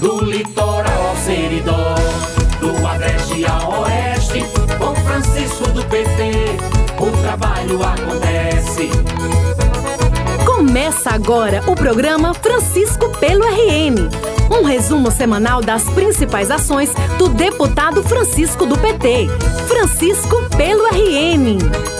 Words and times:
do 0.00 0.24
litoral 0.24 1.08
ao 1.08 1.16
seridó, 1.16 1.94
do 2.58 2.86
agreste 2.86 3.44
ao 3.44 3.82
oeste, 3.82 4.44
com 4.78 4.94
Francisco 4.94 5.70
do 5.72 5.84
PT, 5.84 6.32
o 6.98 7.22
trabalho 7.22 7.80
acontece. 7.82 8.90
Começa 10.46 11.10
agora 11.10 11.62
o 11.66 11.74
programa 11.74 12.32
Francisco 12.32 13.10
pelo 13.18 13.44
RN. 13.44 14.08
Um 14.50 14.64
resumo 14.64 15.10
semanal 15.10 15.60
das 15.60 15.84
principais 15.90 16.50
ações 16.50 16.90
do 17.18 17.28
deputado 17.28 18.02
Francisco 18.02 18.64
do 18.64 18.78
PT. 18.78 19.28
Francisco 19.68 20.48
pelo 20.56 20.86
RN. 20.86 21.99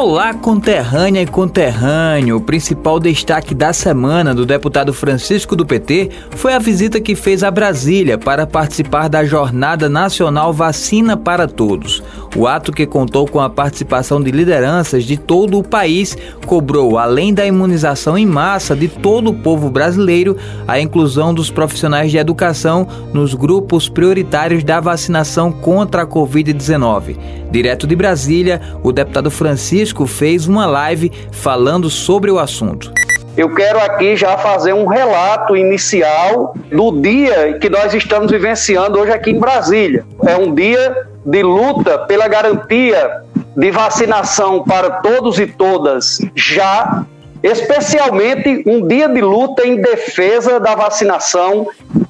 Olá, 0.00 0.32
conterrânea 0.32 1.22
e 1.22 1.26
conterrâneo. 1.26 2.36
O 2.36 2.40
principal 2.40 3.00
destaque 3.00 3.52
da 3.52 3.72
semana 3.72 4.32
do 4.32 4.46
deputado 4.46 4.94
Francisco 4.94 5.56
do 5.56 5.66
PT 5.66 6.10
foi 6.36 6.54
a 6.54 6.58
visita 6.60 7.00
que 7.00 7.16
fez 7.16 7.42
a 7.42 7.50
Brasília 7.50 8.16
para 8.16 8.46
participar 8.46 9.08
da 9.08 9.24
Jornada 9.24 9.88
Nacional 9.88 10.52
Vacina 10.52 11.16
para 11.16 11.48
Todos. 11.48 12.00
O 12.36 12.46
ato, 12.46 12.72
que 12.72 12.86
contou 12.86 13.26
com 13.26 13.40
a 13.40 13.48
participação 13.48 14.20
de 14.20 14.30
lideranças 14.30 15.04
de 15.04 15.16
todo 15.16 15.58
o 15.58 15.62
país, 15.62 16.16
cobrou, 16.46 16.98
além 16.98 17.32
da 17.32 17.46
imunização 17.46 18.16
em 18.18 18.26
massa 18.26 18.76
de 18.76 18.88
todo 18.88 19.30
o 19.30 19.34
povo 19.34 19.70
brasileiro, 19.70 20.36
a 20.66 20.78
inclusão 20.78 21.32
dos 21.32 21.50
profissionais 21.50 22.10
de 22.10 22.18
educação 22.18 22.86
nos 23.12 23.34
grupos 23.34 23.88
prioritários 23.88 24.62
da 24.62 24.78
vacinação 24.78 25.50
contra 25.50 26.02
a 26.02 26.06
Covid-19. 26.06 27.16
Direto 27.50 27.86
de 27.86 27.96
Brasília, 27.96 28.60
o 28.82 28.92
deputado 28.92 29.30
Francisco 29.30 30.06
fez 30.06 30.46
uma 30.46 30.66
live 30.66 31.10
falando 31.32 31.88
sobre 31.88 32.30
o 32.30 32.38
assunto. 32.38 32.92
Eu 33.36 33.54
quero 33.54 33.78
aqui 33.78 34.16
já 34.16 34.36
fazer 34.36 34.72
um 34.72 34.84
relato 34.84 35.56
inicial 35.56 36.54
do 36.72 37.00
dia 37.00 37.56
que 37.60 37.70
nós 37.70 37.94
estamos 37.94 38.32
vivenciando 38.32 38.98
hoje 38.98 39.12
aqui 39.12 39.30
em 39.30 39.38
Brasília. 39.38 40.04
É 40.26 40.36
um 40.36 40.52
dia 40.52 41.06
de 41.28 41.42
luta 41.42 41.98
pela 41.98 42.26
garantia 42.26 43.22
de 43.54 43.70
vacinação 43.70 44.64
para 44.64 45.02
todos 45.02 45.38
e 45.38 45.46
todas 45.46 46.18
já, 46.34 47.04
especialmente 47.42 48.62
um 48.66 48.86
dia 48.86 49.08
de 49.08 49.20
luta 49.20 49.66
em 49.66 49.76
defesa 49.76 50.58
da 50.58 50.74
vacinação 50.74 51.66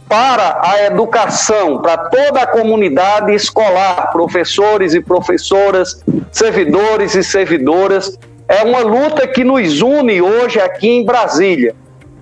para 0.08 0.60
a 0.62 0.84
educação, 0.84 1.82
para 1.82 1.98
toda 1.98 2.42
a 2.42 2.46
comunidade 2.46 3.34
escolar, 3.34 4.10
professores 4.12 4.94
e 4.94 5.00
professoras, 5.00 6.00
servidores 6.30 7.16
e 7.16 7.24
servidoras. 7.24 8.16
É 8.46 8.62
uma 8.62 8.80
luta 8.80 9.26
que 9.26 9.42
nos 9.42 9.82
une 9.82 10.22
hoje 10.22 10.60
aqui 10.60 10.88
em 10.88 11.04
Brasília. 11.04 11.74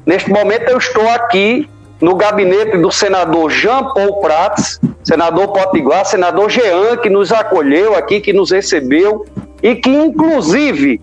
Neste 0.07 0.31
momento 0.31 0.71
eu 0.71 0.79
estou 0.79 1.09
aqui 1.11 1.69
no 2.01 2.17
gabinete 2.17 2.79
do 2.79 2.91
senador 2.91 3.51
Jean 3.51 3.85
Paul 3.93 4.21
Prats, 4.21 4.81
senador 5.07 5.53
Potiguar, 5.53 6.05
senador 6.05 6.51
Jean, 6.51 6.97
que 6.97 7.09
nos 7.09 7.31
acolheu 7.31 7.95
aqui, 7.95 8.21
que 8.21 8.33
nos 8.33 8.51
recebeu 8.51 9.25
e 9.63 9.77
que, 9.77 9.89
inclusive, 9.89 11.01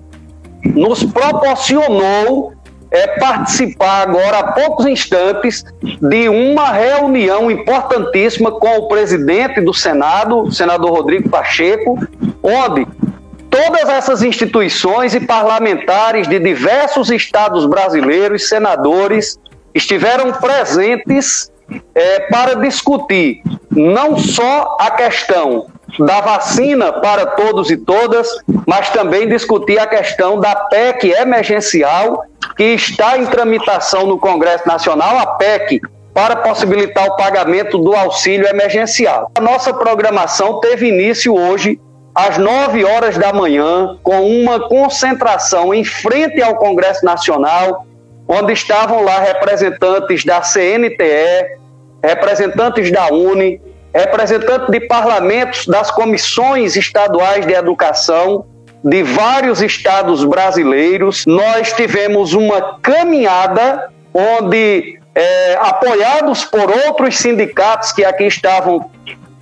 nos 0.76 1.06
proporcionou 1.06 2.52
é, 2.92 3.08
participar 3.18 4.02
agora, 4.02 4.40
há 4.40 4.52
poucos 4.52 4.86
instantes, 4.86 5.64
de 5.82 6.28
uma 6.28 6.70
reunião 6.74 7.50
importantíssima 7.50 8.52
com 8.52 8.78
o 8.78 8.88
presidente 8.90 9.62
do 9.62 9.74
Senado, 9.74 10.52
senador 10.52 10.92
Rodrigo 10.92 11.30
Pacheco, 11.30 11.98
onde 12.44 12.86
todas 13.50 13.88
essas 13.88 14.22
instituições 14.22 15.16
e 15.16 15.22
parlamentares 15.22 16.28
de 16.28 16.40
diversos 16.40 17.10
estados 17.10 17.66
brasileiros, 17.66 18.50
senadores, 18.50 19.40
estiveram 19.74 20.34
presentes 20.34 21.50
é, 21.96 22.20
para 22.30 22.56
discutir 22.56 23.42
não 23.76 24.18
só 24.18 24.78
a 24.80 24.92
questão 24.92 25.68
da 26.00 26.22
vacina 26.22 26.92
para 26.92 27.26
todos 27.26 27.70
e 27.70 27.78
todas, 27.78 28.28
mas 28.68 28.90
também 28.90 29.28
discutir 29.28 29.80
a 29.80 29.88
questão 29.88 30.40
da 30.40 30.56
PEC 30.56 31.12
emergencial 31.12 32.24
que 32.56 32.64
está 32.64 33.18
em 33.18 33.26
tramitação 33.26 34.06
no 34.06 34.18
Congresso 34.18 34.68
Nacional, 34.68 35.18
a 35.18 35.28
PEC 35.28 35.82
para 36.14 36.36
possibilitar 36.36 37.08
o 37.08 37.16
pagamento 37.16 37.78
do 37.78 37.96
auxílio 37.96 38.48
emergencial. 38.48 39.32
A 39.36 39.42
nossa 39.42 39.74
programação 39.74 40.60
teve 40.60 40.88
início 40.88 41.36
hoje 41.36 41.80
às 42.14 42.38
9 42.38 42.86
horas 42.86 43.18
da 43.18 43.34
manhã 43.34 43.98
com 44.04 44.22
uma 44.22 44.68
concentração 44.68 45.74
em 45.74 45.84
frente 45.84 46.42
ao 46.42 46.56
Congresso 46.56 47.04
Nacional, 47.04 47.86
onde 48.28 48.54
estavam 48.54 49.04
lá 49.04 49.20
representantes 49.20 50.24
da 50.24 50.42
CNTE, 50.42 51.63
representantes 52.04 52.92
da 52.92 53.08
UNE, 53.08 53.62
representantes 53.94 54.68
de 54.70 54.82
parlamentos 54.82 55.66
das 55.66 55.90
comissões 55.90 56.76
estaduais 56.76 57.46
de 57.46 57.54
educação 57.54 58.46
de 58.84 59.02
vários 59.02 59.62
estados 59.62 60.26
brasileiros. 60.26 61.24
Nós 61.26 61.72
tivemos 61.72 62.34
uma 62.34 62.80
caminhada 62.82 63.90
onde, 64.14 65.00
é, 65.16 65.56
apoiados 65.62 66.44
por 66.44 66.70
outros 66.86 67.18
sindicatos 67.18 67.94
que 67.94 68.04
aqui 68.04 68.26
estavam 68.26 68.92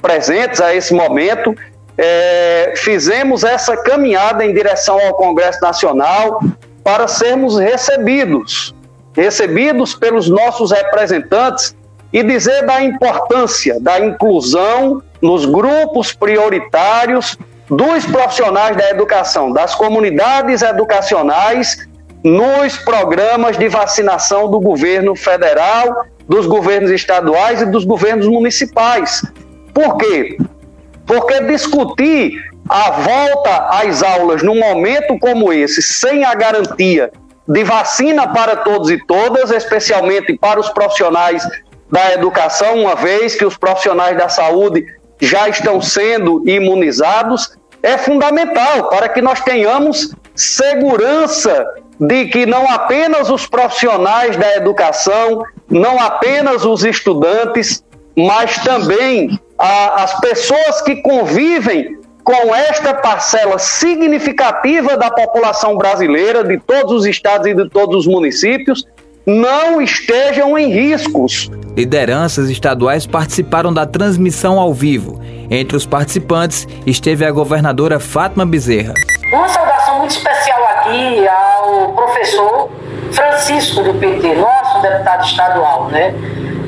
presentes 0.01 0.61
a 0.61 0.75
esse 0.75 0.93
momento, 0.93 1.55
é, 1.97 2.73
fizemos 2.77 3.43
essa 3.43 3.77
caminhada 3.77 4.45
em 4.45 4.53
direção 4.53 4.99
ao 4.99 5.13
Congresso 5.13 5.61
Nacional 5.61 6.41
para 6.83 7.07
sermos 7.07 7.59
recebidos, 7.59 8.73
recebidos 9.15 9.93
pelos 9.93 10.27
nossos 10.27 10.71
representantes 10.71 11.75
e 12.11 12.23
dizer 12.23 12.65
da 12.65 12.83
importância 12.83 13.79
da 13.79 13.99
inclusão 13.99 15.01
nos 15.21 15.45
grupos 15.45 16.13
prioritários 16.13 17.37
dos 17.69 18.05
profissionais 18.05 18.75
da 18.75 18.89
educação, 18.89 19.51
das 19.51 19.73
comunidades 19.73 20.61
educacionais, 20.61 21.87
nos 22.23 22.77
programas 22.77 23.57
de 23.57 23.67
vacinação 23.69 24.51
do 24.51 24.59
governo 24.59 25.15
federal, 25.15 26.05
dos 26.27 26.45
governos 26.45 26.91
estaduais 26.91 27.61
e 27.61 27.65
dos 27.65 27.85
governos 27.85 28.27
municipais. 28.27 29.21
Por 29.73 29.97
quê? 29.97 30.37
Porque 31.05 31.41
discutir 31.45 32.51
a 32.69 32.91
volta 32.91 33.69
às 33.69 34.03
aulas 34.03 34.43
num 34.43 34.59
momento 34.59 35.17
como 35.19 35.51
esse, 35.51 35.81
sem 35.81 36.23
a 36.23 36.35
garantia 36.35 37.11
de 37.47 37.63
vacina 37.63 38.27
para 38.27 38.57
todos 38.57 38.89
e 38.89 38.97
todas, 39.05 39.49
especialmente 39.51 40.37
para 40.37 40.59
os 40.59 40.69
profissionais 40.69 41.43
da 41.91 42.13
educação, 42.13 42.75
uma 42.75 42.95
vez 42.95 43.35
que 43.35 43.45
os 43.45 43.57
profissionais 43.57 44.17
da 44.17 44.29
saúde 44.29 44.85
já 45.19 45.49
estão 45.49 45.81
sendo 45.81 46.47
imunizados, 46.47 47.57
é 47.83 47.97
fundamental 47.97 48.89
para 48.89 49.09
que 49.09 49.21
nós 49.21 49.41
tenhamos 49.41 50.13
segurança 50.35 51.65
de 51.99 52.25
que 52.27 52.45
não 52.45 52.67
apenas 52.69 53.29
os 53.29 53.45
profissionais 53.45 54.35
da 54.37 54.55
educação, 54.55 55.43
não 55.69 55.99
apenas 55.99 56.65
os 56.65 56.83
estudantes, 56.83 57.83
mas 58.15 58.57
também 58.63 59.39
a, 59.57 60.03
as 60.03 60.19
pessoas 60.19 60.81
que 60.81 60.95
convivem 61.01 61.99
com 62.23 62.55
esta 62.55 62.93
parcela 62.93 63.59
significativa 63.59 64.95
da 64.95 65.11
população 65.11 65.77
brasileira, 65.77 66.43
de 66.43 66.57
todos 66.59 66.91
os 66.91 67.05
estados 67.05 67.47
e 67.47 67.53
de 67.53 67.69
todos 67.69 67.97
os 67.97 68.07
municípios, 68.07 68.85
não 69.25 69.81
estejam 69.81 70.57
em 70.57 70.71
riscos. 70.71 71.49
Lideranças 71.75 72.49
estaduais 72.49 73.05
participaram 73.05 73.73
da 73.73 73.85
transmissão 73.85 74.59
ao 74.59 74.73
vivo. 74.73 75.21
Entre 75.49 75.75
os 75.75 75.85
participantes 75.85 76.67
esteve 76.85 77.25
a 77.25 77.31
governadora 77.31 77.99
Fátima 77.99 78.45
Bezerra. 78.45 78.93
Uma 79.31 79.47
saudação 79.47 79.99
muito 79.99 80.11
especial 80.11 80.63
aqui 80.65 81.27
ao 81.27 81.93
professor 81.93 82.69
Francisco 83.11 83.83
do 83.83 83.93
PT, 83.95 84.35
nosso 84.35 84.81
deputado 84.81 85.25
estadual, 85.25 85.89
né? 85.89 86.13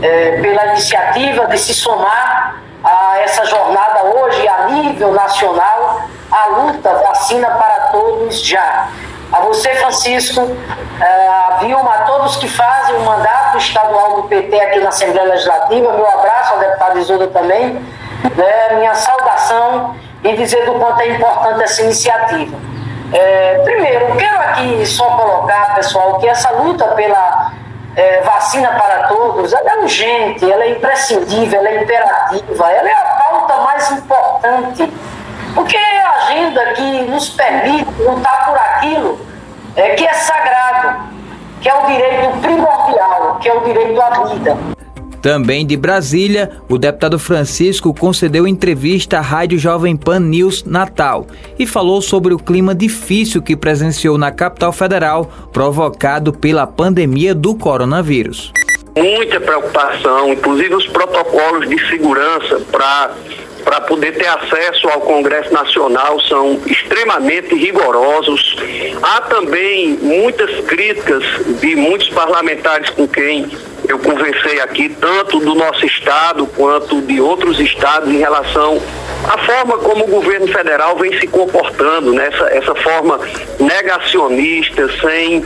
É, 0.01 0.41
pela 0.41 0.65
iniciativa 0.67 1.47
de 1.47 1.57
se 1.57 1.73
somar 1.73 2.61
a 2.83 3.19
essa 3.19 3.45
jornada 3.45 4.03
hoje 4.03 4.45
a 4.45 4.67
nível 4.67 5.13
nacional, 5.13 6.01
a 6.29 6.47
luta 6.47 6.93
vacina 6.93 7.47
para 7.51 7.87
todos 7.91 8.45
já. 8.45 8.89
A 9.33 9.39
você, 9.39 9.69
Francisco, 9.75 10.41
a 11.01 11.57
Vilma, 11.61 11.91
a 11.91 11.97
todos 12.03 12.35
que 12.35 12.47
fazem 12.47 12.95
o 12.97 12.99
mandato 12.99 13.57
estadual 13.57 14.21
do 14.21 14.27
PT 14.27 14.61
aqui 14.61 14.79
na 14.79 14.89
Assembleia 14.89 15.27
Legislativa, 15.29 15.91
meu 15.91 16.07
abraço 16.07 16.53
ao 16.53 16.59
deputado 16.59 16.99
Isolda 16.99 17.27
também, 17.29 17.73
né, 18.35 18.75
minha 18.75 18.93
saudação 18.93 19.95
e 20.23 20.35
dizer 20.35 20.65
do 20.65 20.73
quanto 20.73 21.01
é 21.01 21.07
importante 21.07 21.63
essa 21.63 21.81
iniciativa. 21.81 22.55
É, 23.11 23.61
primeiro, 23.63 24.15
quero 24.17 24.39
aqui 24.39 24.85
só 24.85 25.09
colocar, 25.17 25.73
pessoal, 25.75 26.19
que 26.19 26.27
essa 26.27 26.51
luta 26.51 26.85
pela 26.89 27.53
é, 27.95 28.21
vacina 28.21 28.69
para 28.69 29.07
todos, 29.07 29.51
ela 29.51 29.71
é 29.71 29.77
urgente, 29.79 30.51
ela 30.51 30.63
é 30.63 30.71
imprescindível, 30.71 31.59
ela 31.59 31.69
é 31.69 31.83
imperativa, 31.83 32.71
ela 32.71 32.87
é 32.87 32.93
a 32.93 33.05
pauta 33.23 33.57
mais 33.63 33.91
importante, 33.91 34.93
porque 35.55 35.75
é 35.75 36.01
a 36.01 36.11
agenda 36.11 36.65
que 36.73 37.01
nos 37.03 37.29
permite 37.29 37.91
lutar 38.01 38.45
por 38.45 38.57
aquilo 38.83 39.17
é, 39.75 39.95
que 39.95 40.03
é 40.03 40.13
sagrado, 40.13 41.13
que 41.61 41.69
é 41.69 41.73
o 41.73 41.87
direito 41.87 42.37
primordial, 42.41 43.39
que 43.41 43.49
é 43.49 43.53
o 43.53 43.63
direito 43.63 44.01
à 44.01 44.25
vida. 44.25 44.57
Também 45.21 45.65
de 45.65 45.77
Brasília, 45.77 46.51
o 46.67 46.77
deputado 46.77 47.17
Francisco 47.17 47.93
concedeu 47.93 48.45
entrevista 48.45 49.19
à 49.19 49.21
Rádio 49.21 49.57
Jovem 49.57 49.95
Pan 49.95 50.19
News 50.19 50.65
Natal 50.65 51.25
e 51.57 51.65
falou 51.65 52.01
sobre 52.01 52.33
o 52.33 52.37
clima 52.37 52.75
difícil 52.75 53.41
que 53.41 53.55
presenciou 53.55 54.17
na 54.17 54.31
capital 54.31 54.73
federal, 54.73 55.31
provocado 55.53 56.33
pela 56.33 56.67
pandemia 56.67 57.33
do 57.33 57.55
coronavírus. 57.55 58.51
Muita 58.97 59.39
preocupação, 59.39 60.33
inclusive 60.33 60.75
os 60.75 60.87
protocolos 60.87 61.69
de 61.69 61.79
segurança 61.87 62.59
para 62.69 63.11
para 63.63 63.81
poder 63.81 64.13
ter 64.17 64.27
acesso 64.27 64.87
ao 64.89 65.01
Congresso 65.01 65.53
Nacional 65.53 66.19
são 66.21 66.61
extremamente 66.65 67.55
rigorosos. 67.55 68.55
Há 69.01 69.21
também 69.21 69.97
muitas 70.01 70.65
críticas 70.65 71.23
de 71.59 71.75
muitos 71.75 72.09
parlamentares 72.09 72.89
com 72.91 73.07
quem 73.07 73.49
eu 73.87 73.99
conversei 73.99 74.61
aqui, 74.61 74.89
tanto 74.89 75.39
do 75.39 75.55
nosso 75.55 75.85
estado 75.85 76.47
quanto 76.47 77.01
de 77.01 77.19
outros 77.19 77.59
estados, 77.59 78.09
em 78.09 78.17
relação 78.17 78.81
à 79.25 79.37
forma 79.37 79.77
como 79.79 80.05
o 80.05 80.07
governo 80.07 80.47
federal 80.47 80.97
vem 80.97 81.19
se 81.19 81.27
comportando, 81.27 82.13
né? 82.13 82.29
essa, 82.31 82.45
essa 82.45 82.75
forma 82.75 83.19
negacionista, 83.59 84.89
sem, 85.01 85.45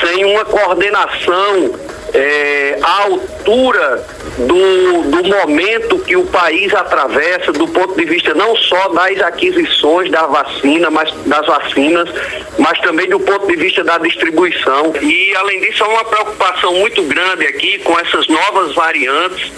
sem 0.00 0.24
uma 0.24 0.44
coordenação 0.44 1.85
é, 2.16 2.78
à 2.82 3.02
altura 3.02 4.06
do, 4.38 5.02
do 5.10 5.24
momento 5.24 5.98
que 5.98 6.16
o 6.16 6.24
país 6.24 6.72
atravessa, 6.74 7.52
do 7.52 7.68
ponto 7.68 7.94
de 7.94 8.06
vista 8.06 8.32
não 8.32 8.56
só 8.56 8.88
das 8.88 9.20
aquisições 9.20 10.10
da 10.10 10.26
vacina, 10.26 10.90
mas 10.90 11.12
das 11.26 11.46
vacinas, 11.46 12.08
mas 12.58 12.78
também 12.80 13.06
do 13.08 13.20
ponto 13.20 13.46
de 13.46 13.56
vista 13.56 13.84
da 13.84 13.98
distribuição. 13.98 14.94
E 15.00 15.36
além 15.36 15.60
disso, 15.60 15.84
há 15.84 15.88
uma 15.88 16.04
preocupação 16.06 16.72
muito 16.74 17.02
grande 17.02 17.46
aqui 17.46 17.78
com 17.80 17.98
essas 17.98 18.26
novas 18.28 18.74
variantes 18.74 19.52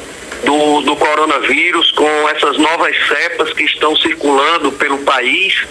do, 0.45 0.81
do 0.81 0.97
coronavírus, 0.97 1.93
com 1.93 2.29
essas 2.31 2.59
novas 2.59 2.97
cepas 3.07 3.53
que 3.53 3.65
estão 3.65 3.95
circulando 3.97 4.73
pelo 4.73 4.99
país. 4.99 5.63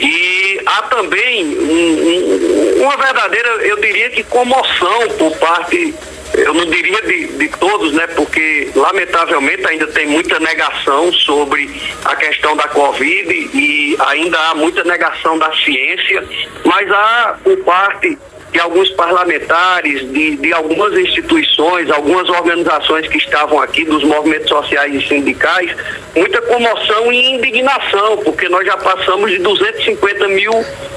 E 0.00 0.60
há 0.64 0.82
também 0.82 1.58
um, 1.58 2.80
um, 2.80 2.82
uma 2.82 2.96
verdadeira, 2.96 3.48
eu 3.66 3.76
diria 3.80 4.10
que 4.10 4.22
comoção 4.22 5.08
por 5.18 5.36
parte 5.38 5.94
eu 6.38 6.54
não 6.54 6.64
diria 6.66 7.02
de, 7.02 7.26
de 7.38 7.48
todos, 7.58 7.92
né? 7.92 8.06
Porque 8.08 8.70
lamentavelmente 8.74 9.66
ainda 9.66 9.86
tem 9.88 10.06
muita 10.06 10.38
negação 10.38 11.12
sobre 11.12 11.70
a 12.04 12.16
questão 12.16 12.56
da 12.56 12.68
Covid 12.68 13.50
e 13.54 13.96
ainda 14.06 14.38
há 14.38 14.54
muita 14.54 14.84
negação 14.84 15.38
da 15.38 15.52
ciência, 15.56 16.24
mas 16.64 16.90
há 16.90 17.38
por 17.42 17.56
parte 17.58 18.18
de 18.52 18.60
alguns 18.60 18.90
parlamentares, 18.90 20.10
de, 20.10 20.36
de 20.36 20.52
algumas 20.52 20.92
instituições, 20.94 21.90
algumas 21.90 22.28
organizações 22.28 23.06
que 23.08 23.18
estavam 23.18 23.60
aqui, 23.60 23.84
dos 23.84 24.02
movimentos 24.04 24.48
sociais 24.48 24.94
e 24.94 25.06
sindicais, 25.06 25.74
muita 26.16 26.40
comoção 26.42 27.12
e 27.12 27.34
indignação, 27.34 28.18
porque 28.18 28.48
nós 28.48 28.66
já 28.66 28.76
passamos 28.76 29.30
de 29.30 29.38
250 29.38 30.28
mil 30.28 30.52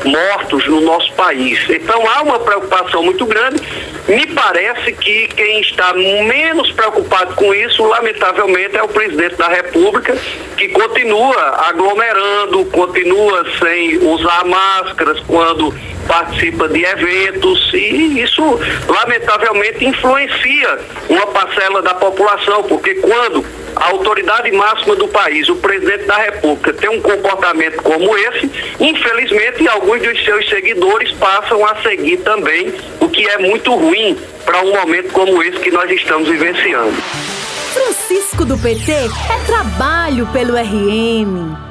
mortos 0.06 0.66
no 0.68 0.82
nosso 0.82 1.12
país. 1.14 1.60
Então 1.70 2.02
há 2.08 2.22
uma 2.22 2.40
preocupação 2.40 3.04
muito 3.04 3.26
grande. 3.26 3.62
Me 4.08 4.26
parece 4.28 4.94
que 4.94 5.28
quem 5.28 5.62
está 5.62 5.94
menos 5.94 6.72
preocupado 6.72 7.36
com 7.36 7.54
isso, 7.54 7.84
lamentavelmente, 7.86 8.78
é 8.78 8.84
o 8.84 8.88
presidente 8.88 9.36
da 9.36 9.48
República, 9.48 10.18
que 10.58 10.70
continua 10.70 11.68
aglomerando, 11.68 12.66
continua 12.66 13.46
sem 13.60 13.98
usar 14.00 14.46
máscaras 14.46 15.20
quando 15.28 15.74
participa 16.08 16.68
de 16.68 16.84
eventos 16.84 17.72
e 17.74 18.22
isso 18.22 18.44
lamentavelmente 18.88 19.86
influencia 19.86 20.80
uma 21.10 21.28
parcela 21.28 21.82
da 21.82 21.94
população, 21.94 22.64
porque 22.64 22.96
quando 22.96 23.46
a 23.76 23.90
autoridade 23.90 24.52
máxima 24.52 24.96
do 24.96 25.08
país, 25.08 25.48
o 25.50 25.56
presidente 25.56 26.06
da 26.06 26.18
República, 26.18 26.74
tem 26.74 26.90
um 26.90 27.02
comportamento 27.02 27.82
como 27.82 28.18
esse, 28.18 28.52
infelizmente 28.80 29.68
alguns 29.68 30.02
dos 30.02 30.24
seus 30.24 30.48
seguidores 30.50 31.12
passam 31.14 31.66
a 31.66 31.76
seguir 31.82 32.18
também, 32.18 32.74
o 33.00 33.10
que 33.10 33.28
é 33.28 33.38
muito 33.38 33.74
ruim 33.74 34.18
para 34.46 34.62
um 34.62 34.74
momento 34.74 35.12
como 35.12 35.42
esse 35.44 35.60
que 35.60 35.72
nós 35.72 35.90
estamos 35.90 36.28
vivenciando. 36.28 36.94
Francisco 37.74 38.44
do 38.44 38.58
PT 38.58 38.92
é 38.92 39.46
trabalho 39.46 40.28
pelo 40.28 40.58
RN. 40.58 41.71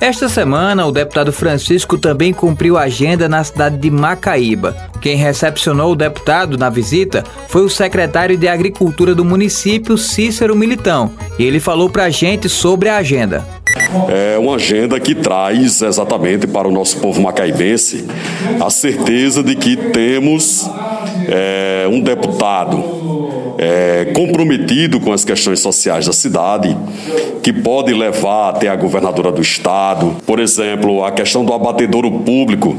Esta 0.00 0.28
semana, 0.28 0.86
o 0.86 0.92
deputado 0.92 1.32
Francisco 1.32 1.98
também 1.98 2.32
cumpriu 2.32 2.78
a 2.78 2.82
agenda 2.82 3.28
na 3.28 3.42
cidade 3.42 3.78
de 3.78 3.90
Macaíba. 3.90 4.76
Quem 5.00 5.16
recepcionou 5.16 5.92
o 5.92 5.96
deputado 5.96 6.56
na 6.56 6.70
visita 6.70 7.24
foi 7.48 7.62
o 7.62 7.68
secretário 7.68 8.36
de 8.36 8.46
Agricultura 8.46 9.12
do 9.12 9.24
município, 9.24 9.98
Cícero 9.98 10.54
Militão, 10.54 11.10
e 11.36 11.44
ele 11.44 11.58
falou 11.58 11.90
para 11.90 12.04
a 12.04 12.10
gente 12.10 12.48
sobre 12.48 12.88
a 12.88 12.96
agenda. 12.96 13.44
É 14.08 14.38
uma 14.38 14.54
agenda 14.54 15.00
que 15.00 15.14
traz 15.14 15.82
exatamente 15.82 16.46
para 16.46 16.68
o 16.68 16.70
nosso 16.70 16.98
povo 16.98 17.20
macaibense 17.20 18.06
a 18.60 18.70
certeza 18.70 19.42
de 19.42 19.56
que 19.56 19.76
temos 19.76 20.68
é, 21.28 21.86
um 21.90 22.00
deputado 22.00 23.07
é, 23.58 24.12
comprometido 24.14 25.00
com 25.00 25.12
as 25.12 25.24
questões 25.24 25.58
sociais 25.58 26.06
da 26.06 26.12
cidade, 26.12 26.76
que 27.42 27.52
pode 27.52 27.92
levar 27.92 28.50
até 28.50 28.68
a 28.68 28.76
governadora 28.76 29.32
do 29.32 29.42
estado, 29.42 30.16
por 30.24 30.38
exemplo, 30.38 31.04
a 31.04 31.10
questão 31.10 31.44
do 31.44 31.52
abatedouro 31.52 32.20
público. 32.20 32.76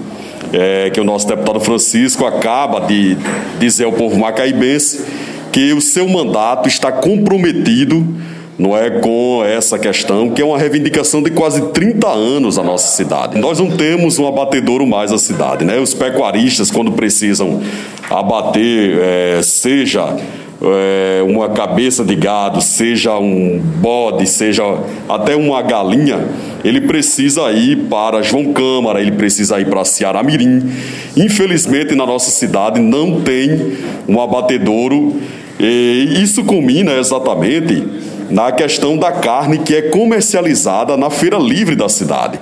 É, 0.52 0.90
que 0.90 1.00
o 1.00 1.04
nosso 1.04 1.28
deputado 1.28 1.60
Francisco 1.60 2.26
acaba 2.26 2.80
de 2.88 3.16
dizer 3.60 3.84
ao 3.84 3.92
povo 3.92 4.18
macaibense 4.18 5.06
que 5.52 5.74
o 5.74 5.82
seu 5.82 6.08
mandato 6.08 6.68
está 6.68 6.92
comprometido 6.92 8.16
não 8.60 8.78
é 8.78 8.90
com 8.90 9.42
essa 9.46 9.80
questão, 9.80 10.30
que 10.32 10.42
é 10.42 10.46
uma 10.46 10.58
reivindicação 10.58 11.24
de 11.24 11.32
quase 11.32 11.62
30 11.70 12.06
anos 12.10 12.60
a 12.60 12.64
nossa 12.64 12.94
cidade. 12.98 13.40
Nós 13.40 13.58
não 13.58 13.72
temos 13.72 14.20
um 14.20 14.28
abatedouro 14.28 14.86
mais 14.86 15.12
na 15.12 15.18
cidade, 15.18 15.64
né? 15.64 15.80
Os 15.80 15.94
pecuaristas, 15.94 16.70
quando 16.70 16.92
precisam 16.92 17.62
abater, 18.10 19.00
é, 19.02 19.42
seja 19.42 20.18
é, 20.62 21.24
uma 21.24 21.48
cabeça 21.48 22.04
de 22.04 22.14
gado, 22.16 22.60
seja 22.60 23.18
um 23.18 23.58
bode, 23.58 24.28
seja 24.28 24.64
até 25.08 25.38
uma 25.38 25.62
galinha, 25.62 26.28
ele 26.62 26.82
precisa 26.82 27.50
ir 27.54 27.88
para 27.90 28.22
João 28.22 28.52
Câmara, 28.52 29.00
ele 29.00 29.14
precisa 29.14 29.58
ir 29.62 29.70
para 29.70 29.86
Ceará 29.86 30.22
Mirim. 30.22 30.70
Infelizmente, 31.16 31.96
na 31.96 32.06
nossa 32.06 32.30
cidade 32.30 32.82
não 32.82 33.22
tem 33.22 33.78
um 34.06 34.20
abatedouro, 34.20 35.16
e 35.58 36.20
isso 36.22 36.44
culmina 36.44 36.94
exatamente 36.94 38.09
na 38.30 38.52
questão 38.52 38.98
da 38.98 39.12
carne 39.12 39.60
que 39.60 39.76
é 39.76 39.82
comercializada 39.84 40.96
na 40.96 41.10
feira 41.10 41.38
livre 41.38 41.76
da 41.76 41.90
cidade. 41.90 42.40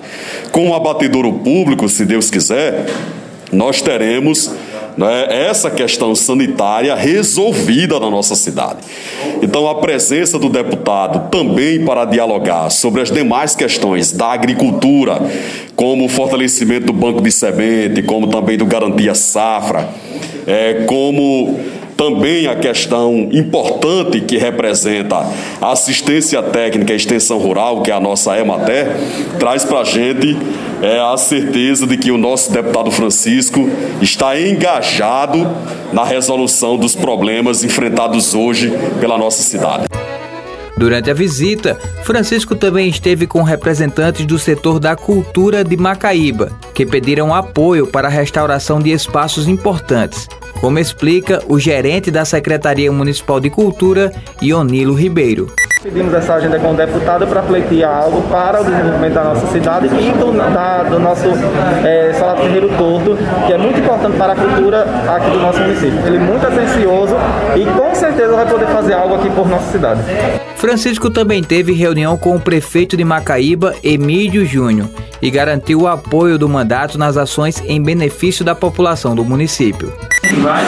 Com 0.52 0.70
o 0.70 0.76
abatedouro 0.76 1.34
público, 1.34 1.88
se 1.88 2.06
Deus 2.06 2.30
quiser, 2.30 2.86
nós 3.52 3.82
teremos 3.82 4.52
né, 4.98 5.28
essa 5.30 5.70
questão 5.70 6.14
sanitária 6.16 6.94
resolvida 6.96 8.00
na 8.00 8.10
nossa 8.10 8.36
cidade. 8.36 8.80
Então, 9.42 9.70
a 9.70 9.76
presença 9.76 10.40
do 10.40 10.50
deputado 10.50 11.30
também 11.30 11.86
para 11.86 12.04
dialogar 12.06 12.70
sobre 12.72 13.02
as 13.02 13.12
demais 13.12 13.56
questões 13.56 14.12
da 14.12 14.34
agricultura, 14.34 15.22
como 15.76 16.06
o 16.06 16.10
fortalecimento 16.10 16.88
do 16.88 16.94
banco 16.94 17.22
de 17.22 17.32
semente, 17.32 18.02
como 18.02 18.28
também 18.28 18.58
do 18.58 18.66
garantia 18.66 19.14
safra, 19.14 19.88
é, 20.48 20.86
como 20.88 21.60
também 21.98 22.46
a 22.46 22.56
questão 22.56 23.28
importante 23.32 24.22
que 24.22 24.38
representa 24.38 25.26
a 25.60 25.72
assistência 25.72 26.42
técnica 26.44 26.94
e 26.94 26.96
extensão 26.96 27.40
rural, 27.40 27.82
que 27.82 27.90
é 27.90 27.94
a 27.96 28.00
nossa 28.00 28.40
EMATER, 28.40 28.96
traz 29.40 29.66
para 29.66 29.80
a 29.80 29.84
gente 29.84 30.38
é, 30.82 31.00
a 31.00 31.18
certeza 31.18 31.88
de 31.88 31.98
que 31.98 32.12
o 32.12 32.18
nosso 32.18 32.52
deputado 32.52 32.92
Francisco 32.92 33.68
está 34.00 34.40
engajado 34.40 35.50
na 35.92 36.04
resolução 36.04 36.78
dos 36.78 36.96
problemas 36.96 37.64
enfrentados 37.64 38.36
hoje 38.36 38.72
pela 39.00 39.18
nossa 39.18 39.42
cidade. 39.42 39.88
Durante 40.78 41.10
a 41.10 41.14
visita, 41.14 41.76
Francisco 42.04 42.56
também 42.56 42.88
esteve 42.88 43.26
com 43.26 43.42
representantes 43.42 44.28
do 44.28 44.38
setor 44.38 44.80
da 44.80 44.96
cultura 44.96 45.64
de 45.64 45.76
Macaíba, 45.76 46.52
que 46.76 46.86
pediram 46.86 47.34
apoio 47.34 47.88
para 47.88 48.08
a 48.08 48.12
restauração 48.12 48.80
de 48.80 48.92
espaços 48.92 49.48
importantes, 49.48 50.28
como 50.60 50.80
explica 50.80 51.42
o 51.48 51.60
gerente 51.60 52.10
da 52.10 52.26
Secretaria 52.26 52.92
Municipal 52.92 53.40
de 53.40 53.50
Cultura, 53.50 54.12
Ionilo 54.42 54.94
Ribeiro. 54.94 55.52
Pedimos 55.82 56.14
essa 56.14 56.34
agenda 56.34 56.60
com 56.60 56.72
o 56.72 56.76
deputado 56.76 57.28
para 57.28 57.42
pleitear 57.44 58.04
algo 58.04 58.24
para 58.24 58.62
o 58.62 58.64
desenvolvimento 58.64 59.14
da 59.14 59.24
nossa 59.24 59.48
cidade 59.48 59.86
e 59.86 60.12
do, 60.18 60.32
da, 60.34 60.84
do 60.84 61.00
nosso 61.00 61.28
é, 61.86 62.14
Salado 62.14 62.42
Ferreiro 62.42 62.68
Torto, 62.70 63.16
que 63.46 63.54
é 63.54 63.58
muito 63.58 63.80
importante 63.80 64.18
para 64.18 64.34
a 64.34 64.36
cultura 64.36 64.86
aqui 65.08 65.30
do 65.30 65.40
nosso 65.40 65.60
município. 65.60 66.00
Ele 66.06 66.18
é 66.18 66.20
muito 66.20 66.46
atencioso 66.46 67.16
e 67.56 67.66
com 67.78 67.94
certeza 67.94 68.36
vai 68.36 68.50
poder 68.50 68.68
fazer 68.68 68.94
algo 68.94 69.16
aqui 69.16 69.30
por 69.30 69.48
nossa 69.48 69.72
cidade. 69.72 70.02
Francisco 70.56 71.12
também 71.12 71.44
teve 71.44 71.72
reunião 71.74 72.18
com 72.18 72.36
o 72.36 72.40
prefeito 72.40 72.98
de 72.98 73.04
Macaíba, 73.04 73.76
Emílio 73.84 74.44
Júnior, 74.46 74.90
e 75.22 75.30
garantiu 75.30 75.82
o 75.82 75.88
apoio 75.88 76.40
do 76.40 76.50
mandato 76.50 76.98
nas 76.98 77.16
ações 77.16 77.62
em 77.68 77.82
benefício 77.82 78.44
da 78.44 78.56
população 78.56 79.16
do 79.16 79.24
município. 79.24 79.94
Vai 80.42 80.64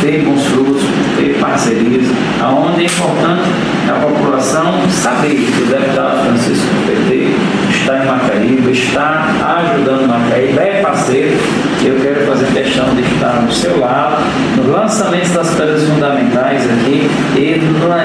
ter 0.00 0.22
bons 0.24 0.46
frutos, 0.46 0.82
ter 1.16 1.38
parcerias, 1.40 2.06
aonde 2.40 2.82
é 2.82 2.84
importante 2.84 3.42
a 3.88 4.00
população 4.00 4.88
saber 4.88 5.34
que 5.34 5.62
o 5.62 5.66
deputado 5.66 6.24
Francisco 6.26 6.66
PT 6.86 7.34
está 7.70 7.98
em 7.98 8.06
Macaíba, 8.06 8.70
está 8.70 9.58
ajudando 9.58 10.08
Macaíba, 10.08 10.62
é 10.62 10.82
parceiro. 10.82 11.36
Eu 11.82 11.98
quero 12.00 12.26
fazer 12.26 12.46
questão 12.52 12.94
de 12.94 13.02
estar 13.02 13.42
no 13.42 13.52
seu 13.52 13.80
lado, 13.80 14.22
no 14.56 14.70
lançamento 14.70 15.32
das 15.32 15.54
pedras 15.54 15.82
fundamentais 15.84 16.62
aqui 16.70 17.10
e 17.36 17.60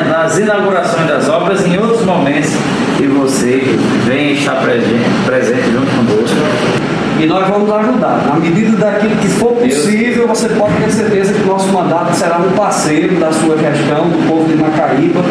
nas 0.10 0.38
inaugurações 0.38 1.08
das 1.08 1.30
obras 1.30 1.66
em 1.66 1.78
outros 1.78 2.06
momentos 2.06 2.52
que 2.98 3.08
você 3.08 3.78
venha 4.06 4.34
estar 4.34 4.56
presente, 4.62 5.06
presente 5.26 5.72
junto 5.72 5.92
conosco. 5.92 6.14
E 7.19 7.25
nós 7.25 7.48
vamos 7.48 7.72
ajudar. 7.72 8.25
Na 8.27 8.36
medida 8.36 8.77
daquilo 8.77 9.15
que 9.17 9.27
for 9.27 9.53
possível, 9.53 10.27
você 10.27 10.50
pode 10.50 10.74
ter 10.75 10.91
certeza 10.91 11.34
que 11.34 11.43
o 11.43 11.48
nosso 11.48 11.67
mandato 11.72 12.13
será 12.15 12.38
um 12.38 12.51
parceiro 12.51 13.15
da 13.19 13.31
sua 13.31 13.57
gestão, 13.57 14.10
do 14.10 14.27
povo 14.27 14.48
de 14.48 14.55
Macaíba, 14.55 15.22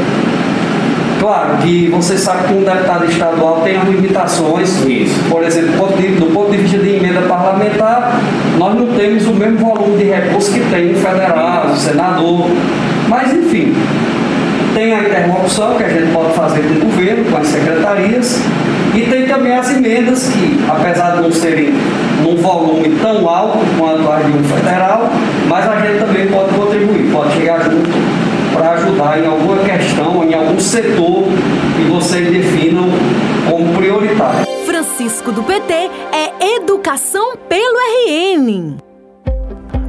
Claro 1.24 1.56
que 1.62 1.88
você 1.88 2.18
sabe 2.18 2.48
que 2.48 2.52
um 2.52 2.64
deputado 2.64 3.06
estadual 3.06 3.62
tem 3.64 3.78
as 3.78 3.88
limitações. 3.88 4.84
Isso. 4.84 5.24
Por 5.30 5.42
exemplo, 5.42 5.86
do 6.20 6.34
ponto 6.34 6.50
de 6.50 6.58
vista 6.58 6.76
de 6.76 6.96
emenda 6.96 7.22
parlamentar, 7.22 8.20
nós 8.58 8.74
não 8.74 8.88
temos 8.88 9.26
o 9.26 9.32
mesmo 9.32 9.56
volume 9.56 9.96
de 9.96 10.04
recursos 10.10 10.52
que 10.52 10.60
tem 10.70 10.92
o 10.92 10.96
federal, 10.96 11.68
o 11.68 11.76
senador. 11.76 12.46
Mas, 13.08 13.32
enfim, 13.32 13.74
tem 14.74 14.92
a 14.92 15.00
interlocução 15.02 15.76
que 15.76 15.84
a 15.84 15.88
gente 15.88 16.12
pode 16.12 16.34
fazer 16.34 16.62
com 16.62 16.74
o 16.74 16.80
governo, 16.80 17.30
com 17.30 17.36
as 17.36 17.46
secretarias, 17.46 18.40
e 18.94 19.02
tem 19.02 19.26
também 19.26 19.54
as 19.54 19.70
emendas 19.70 20.28
que, 20.28 20.60
apesar 20.68 21.16
de 21.16 21.22
não 21.22 21.32
serem 21.32 21.72
num 22.22 22.36
volume 22.36 22.96
tão 23.00 23.28
alto 23.28 23.58
quanto 23.78 24.10
as 24.10 24.26
de 24.26 24.32
um 24.32 24.44
federal, 24.44 25.10
mas 25.48 25.68
a 25.68 25.80
gente 25.80 25.98
também 25.98 26.26
pode 26.26 26.54
contribuir, 26.54 27.10
pode 27.12 27.34
chegar 27.34 27.62
junto 27.64 27.90
para 28.52 28.72
ajudar 28.72 29.18
em 29.18 29.26
alguma 29.26 29.58
questão, 29.58 30.24
em 30.24 30.34
algum 30.34 30.58
setor 30.58 31.24
que 31.76 31.90
vocês 31.90 32.28
definam 32.30 32.84
como 33.48 33.74
prioritário. 33.74 34.46
Francisco 34.66 35.32
do 35.32 35.42
PT 35.42 35.72
é 35.72 36.56
Educação 36.56 37.36
pelo 37.48 37.78
RN. 38.06 38.83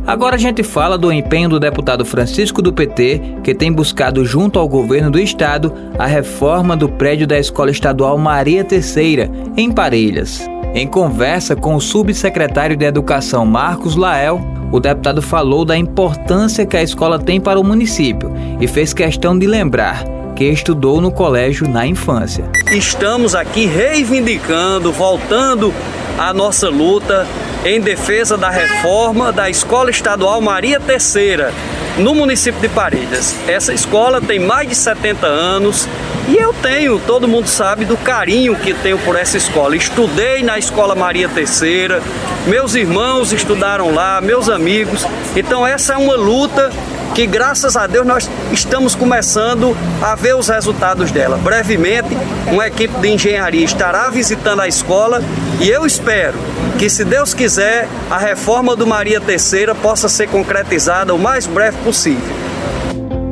Agora 0.07 0.35
a 0.35 0.39
gente 0.39 0.61
fala 0.61 0.99
do 0.99 1.11
empenho 1.11 1.49
do 1.49 1.59
deputado 1.59 2.05
Francisco 2.05 2.61
do 2.61 2.71
PT, 2.71 3.39
que 3.43 3.55
tem 3.55 3.71
buscado 3.73 4.23
junto 4.23 4.59
ao 4.59 4.67
governo 4.67 5.09
do 5.09 5.19
estado 5.19 5.73
a 5.97 6.05
reforma 6.05 6.77
do 6.77 6.87
prédio 6.87 7.25
da 7.25 7.39
Escola 7.39 7.71
Estadual 7.71 8.15
Maria 8.15 8.63
Terceira, 8.63 9.31
em 9.57 9.71
Parelhas. 9.71 10.47
Em 10.75 10.85
conversa 10.85 11.55
com 11.55 11.73
o 11.73 11.81
subsecretário 11.81 12.77
de 12.77 12.85
Educação 12.85 13.47
Marcos 13.47 13.95
Lael, 13.95 14.39
o 14.71 14.79
deputado 14.79 15.23
falou 15.23 15.65
da 15.65 15.75
importância 15.75 16.67
que 16.67 16.77
a 16.77 16.83
escola 16.83 17.17
tem 17.17 17.41
para 17.41 17.59
o 17.59 17.63
município 17.63 18.31
e 18.59 18.67
fez 18.67 18.93
questão 18.93 19.37
de 19.37 19.47
lembrar 19.47 20.03
que 20.35 20.43
estudou 20.43 21.01
no 21.01 21.11
colégio 21.11 21.67
na 21.67 21.87
infância. 21.87 22.45
Estamos 22.71 23.33
aqui 23.33 23.65
reivindicando, 23.65 24.91
voltando 24.91 25.73
à 26.17 26.33
nossa 26.33 26.69
luta 26.69 27.27
em 27.63 27.81
defesa 27.81 28.37
da 28.37 28.49
reforma 28.49 29.31
da 29.31 29.49
Escola 29.49 29.89
Estadual 29.89 30.39
Maria 30.39 30.79
Terceira, 30.79 31.53
no 31.97 32.13
município 32.13 32.61
de 32.61 32.69
Parelhas. 32.69 33.35
Essa 33.47 33.73
escola 33.73 34.21
tem 34.21 34.39
mais 34.39 34.69
de 34.69 34.75
70 34.75 35.25
anos 35.25 35.87
e 36.27 36.37
eu 36.37 36.53
tenho, 36.53 36.99
todo 36.99 37.27
mundo 37.27 37.47
sabe, 37.47 37.85
do 37.85 37.97
carinho 37.97 38.55
que 38.55 38.73
tenho 38.73 38.97
por 38.99 39.15
essa 39.15 39.37
escola. 39.37 39.75
Estudei 39.75 40.41
na 40.43 40.57
Escola 40.57 40.95
Maria 40.95 41.29
Terceira, 41.29 42.01
meus 42.47 42.75
irmãos 42.75 43.31
estudaram 43.31 43.93
lá, 43.93 44.21
meus 44.21 44.49
amigos. 44.49 45.05
Então 45.35 45.65
essa 45.65 45.93
é 45.93 45.97
uma 45.97 46.15
luta 46.15 46.71
que 47.15 47.25
graças 47.25 47.77
a 47.77 47.87
Deus 47.87 48.05
nós 48.05 48.29
estamos 48.51 48.93
começando 48.93 49.75
a 50.01 50.15
ver 50.15 50.35
os 50.35 50.49
resultados 50.49 51.11
dela. 51.11 51.37
Brevemente, 51.37 52.09
uma 52.51 52.67
equipe 52.67 52.93
de 52.99 53.07
engenharia 53.07 53.63
estará 53.63 54.09
visitando 54.09 54.59
a 54.59 54.67
escola 54.67 55.21
e 55.61 55.69
eu 55.69 55.85
espero 55.85 56.37
que, 56.77 56.89
se 56.89 57.05
Deus 57.05 57.33
quiser, 57.33 57.87
a 58.11 58.17
reforma 58.17 58.75
do 58.75 58.85
Maria 58.85 59.21
Terceira 59.21 59.73
possa 59.73 60.09
ser 60.09 60.27
concretizada 60.27 61.13
o 61.13 61.17
mais 61.17 61.47
breve 61.47 61.77
possível. 61.85 62.35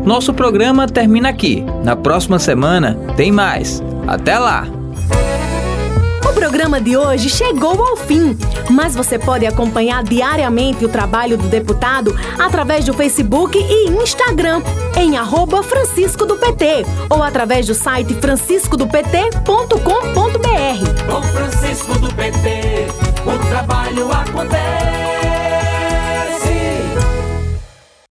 Nosso 0.06 0.34
programa 0.34 0.88
termina 0.88 1.28
aqui. 1.28 1.66
Na 1.84 1.96
próxima 1.96 2.40
semana 2.40 2.98
tem 3.18 3.34
mais. 3.34 3.84
Até 4.08 4.40
lá! 4.40 4.83
O 6.34 6.42
programa 6.44 6.82
de 6.82 6.98
hoje 6.98 7.30
chegou 7.30 7.80
ao 7.86 7.96
fim, 7.96 8.36
mas 8.72 8.96
você 8.96 9.20
pode 9.20 9.46
acompanhar 9.46 10.04
diariamente 10.04 10.84
o 10.84 10.90
trabalho 10.90 11.38
do 11.38 11.48
deputado 11.48 12.12
através 12.40 12.86
do 12.86 12.94
Facebook 12.94 13.56
e 13.56 13.92
Instagram 13.92 14.64
em 14.98 15.16
arroba 15.16 15.62
Francisco 15.62 16.26
do 16.26 16.36
PT 16.36 16.88
ou 17.08 17.22
através 17.22 17.68
do 17.68 17.76
site 17.76 18.16
franciscodopt.com.br. 18.16 21.06
Com 21.06 21.22
Francisco 21.22 22.00
do 22.00 22.12
PT, 22.16 22.88
o 23.28 23.50
trabalho 23.50 24.12